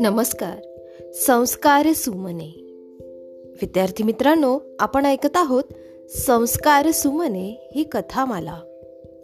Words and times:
नमस्कार. 0.00 0.56
संस्कार 1.14 1.86
सुमने. 1.92 2.56
विद्यार्थी 3.62 4.04
मित्रांनो 4.04 4.58
आपण 4.78 5.06
ऐकत 5.06 5.36
आहोत 5.36 5.64
संस्कार 6.10 6.90
सुमने 6.90 7.70
ही 7.74 7.84
कथामाला. 7.84 8.60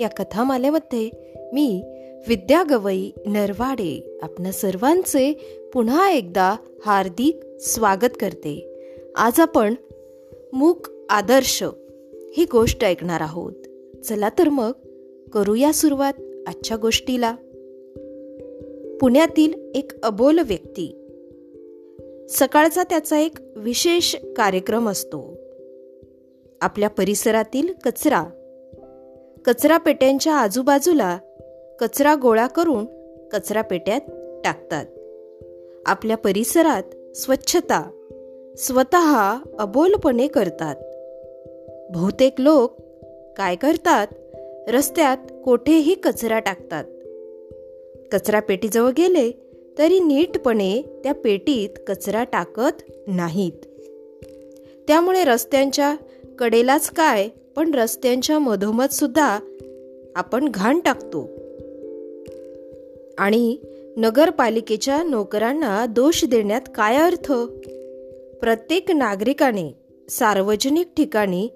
या 0.00 0.08
कथामालेमध्ये 0.08 1.10
मी 1.52 1.82
विद्या 2.28 2.62
गवई 2.70 3.10
नरवाडे 3.26 4.18
आपल्या 4.22 4.52
सर्वांचे 4.52 5.32
पुन्हा 5.74 6.10
एकदा 6.10 6.56
हार्दिक 6.86 7.40
स्वागत 7.60 8.10
करते. 8.20 8.68
आज 9.16 9.40
आपण 9.40 9.74
मूक 10.52 10.86
आदर्श 11.10 11.64
ही 12.36 12.44
गोष्ट 12.44 12.84
ऐकणार 12.84 13.20
आहोत. 13.20 13.52
चला 14.04 14.28
तर 14.38 14.48
मग 14.48 14.72
करूया 15.32 15.72
सुरुवात 15.72 16.12
आजच्या 16.46 16.76
गोष्टीला. 16.76 17.32
पुण्यातील 19.00 19.72
एक 19.74 20.04
अबोल 20.04 20.38
व्यक्ती. 20.38 20.98
सकाळचा 22.30 22.82
त्याचा 22.82 23.18
एक 23.18 23.38
विशेष 23.56 24.16
कार्यक्रम 24.36 24.88
असतो. 24.88 25.34
आपल्या 26.60 26.88
परिसरातील 26.88 27.68
कचरा. 27.84 28.24
कचरा 29.44 29.76
पेट्यांच्या 29.76 30.34
आजूबाजूला 30.34 31.18
कचरा 31.80 32.14
गोळा 32.22 32.46
करून 32.46 32.86
कचरा 33.28 33.62
पेट्यात 33.62 34.00
टाकतात. 34.44 34.86
आपल्या 35.86 36.16
परिसरात 36.16 37.16
स्वच्छता 37.16 37.90
स्वतः 38.58 39.36
अबोलपणे 39.58 40.26
करतात. 40.26 40.76
बहुतेक 41.90 42.32
लोक 42.38 42.76
काय 43.36 43.56
करतात? 43.56 44.06
रस्त्यात 44.68 45.16
कोठेही 45.44 45.94
कचरा 45.94 46.38
टाकतात. 46.38 46.84
कचरा 48.12 48.40
पेटीजवळ 48.40 48.90
गेले 48.90 49.32
तरी 49.78 50.00
नीटपणे 50.00 50.82
त्या 50.82 51.14
पेटीत 51.14 51.68
कचरा 51.86 52.24
टाकत 52.24 52.82
नाहीत. 53.06 53.66
त्यामुळे 54.88 55.24
रस्त्यांच्या 55.24 55.96
कडेलाच 56.38 56.90
काय 56.90 57.28
पण 57.56 57.74
रस्त्यांच्या 57.74 58.38
मधोमध 58.38 58.88
सुद्धा 58.88 59.38
आपण 60.16 60.48
घाण 60.48 60.80
टाकतो. 60.80 61.28
आणि 63.18 63.56
नगरपालिकेच्या 63.96 65.02
नोकरांना 65.02 65.86
दोष 65.86 66.24
देण्यात 66.24 66.62
काय 66.74 66.96
अर्थ? 66.96 67.32
प्रत्येक 68.40 68.90
नागरिकाने 68.90 69.74
सार्वजनिक 70.08 70.86
ठिकाणी 70.96 71.48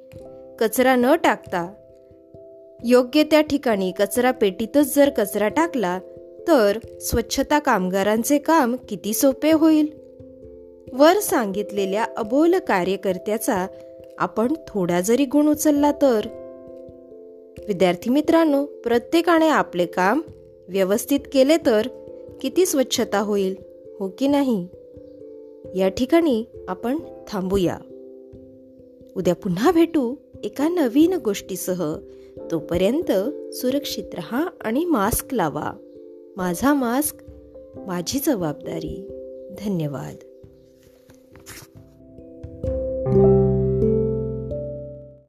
कचरा 0.59 0.97
न 0.97 1.15
टाकता 1.15 1.73
योग्य 2.85 3.23
त्या 3.23 3.41
ठिकाणी 3.41 3.93
कचरा 3.99 4.31
पेटीतच 4.31 4.97
जर 4.97 5.11
कचरा 5.11 5.49
टाकला 5.49 5.99
तर 6.49 6.79
स्वच्छता 7.01 7.59
कामगारांचे 7.59 8.39
काम 8.39 8.77
किती 8.89 9.15
सोपे 9.15 9.53
होईल? 9.53 9.87
वर 10.93 11.19
सांगितलेल्या 11.19 12.07
अबोल 12.17 12.55
कार्यकर्त्याचा 12.55 13.67
आपण 14.19 14.53
थोडा 14.69 15.01
जरी 15.01 15.25
गुण 15.25 15.49
उचलला 15.49 15.93
तर. 15.93 16.21
विद्यार्थी 17.69 18.11
मित्रांनो 18.11 18.65
प्रत्येकाने 18.65 19.49
आपले 19.49 19.87
काम 19.87 20.21
व्यवस्थित 20.69 21.21
केले 21.33 21.57
तर 21.57 21.87
किती 22.41 22.67
स्वच्छता 22.67 23.19
होईल 23.19 23.55
हो 24.01 24.09
की 24.19 24.29
नाही? 24.29 24.69
या 25.75 25.89
ठिकाणी 25.89 26.45
आपण 26.69 26.99
थांबूया. 27.29 27.79
उद्या 29.17 29.35
पुन्हा 29.35 29.73
भेटू 29.73 30.15
एका 30.45 30.69
नवीन 30.69 31.15
गोष्टीसह. 31.15 31.95
तोपर्यंत 32.51 33.13
सुरक्षित 33.55 34.15
रहा 34.15 34.47
आणि 34.61 34.85
मास्क 34.85 35.35
लावा. 35.35 35.73
माझा 36.37 36.75
मास्क 36.75 37.17
माझी 37.87 38.19
जबाबदारी. 38.19 39.09
धन्यवाद. 39.59 40.26